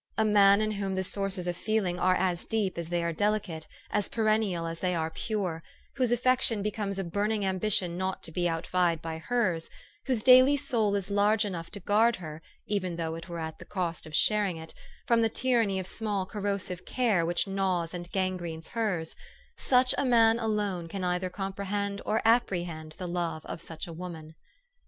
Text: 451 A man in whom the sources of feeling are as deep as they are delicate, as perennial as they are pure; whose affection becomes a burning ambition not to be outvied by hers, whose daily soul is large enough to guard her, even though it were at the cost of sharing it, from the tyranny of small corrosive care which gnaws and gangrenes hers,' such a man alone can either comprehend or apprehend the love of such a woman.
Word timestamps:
451 0.17 0.31
A 0.31 0.33
man 0.33 0.61
in 0.61 0.71
whom 0.79 0.95
the 0.95 1.03
sources 1.03 1.47
of 1.47 1.55
feeling 1.55 1.99
are 1.99 2.15
as 2.15 2.43
deep 2.45 2.75
as 2.79 2.89
they 2.89 3.03
are 3.03 3.13
delicate, 3.13 3.67
as 3.91 4.09
perennial 4.09 4.65
as 4.65 4.79
they 4.79 4.95
are 4.95 5.11
pure; 5.11 5.61
whose 5.97 6.11
affection 6.11 6.63
becomes 6.63 6.97
a 6.97 7.03
burning 7.03 7.45
ambition 7.45 7.99
not 7.99 8.23
to 8.23 8.31
be 8.31 8.49
outvied 8.49 8.99
by 9.03 9.19
hers, 9.19 9.69
whose 10.07 10.23
daily 10.23 10.57
soul 10.57 10.95
is 10.95 11.11
large 11.11 11.45
enough 11.45 11.69
to 11.69 11.79
guard 11.79 12.15
her, 12.15 12.41
even 12.65 12.95
though 12.95 13.13
it 13.13 13.29
were 13.29 13.37
at 13.37 13.59
the 13.59 13.63
cost 13.63 14.07
of 14.07 14.15
sharing 14.15 14.57
it, 14.57 14.73
from 15.05 15.21
the 15.21 15.29
tyranny 15.29 15.77
of 15.77 15.85
small 15.85 16.25
corrosive 16.25 16.83
care 16.83 17.23
which 17.23 17.45
gnaws 17.47 17.93
and 17.93 18.11
gangrenes 18.11 18.69
hers,' 18.69 19.15
such 19.71 19.93
a 19.99 20.03
man 20.03 20.39
alone 20.39 20.87
can 20.87 21.03
either 21.03 21.29
comprehend 21.29 22.01
or 22.07 22.23
apprehend 22.25 22.93
the 22.93 23.07
love 23.07 23.45
of 23.45 23.61
such 23.61 23.85
a 23.85 23.93
woman. 23.93 24.33